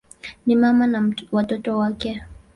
[0.45, 2.23] Ni mama na watoto wake.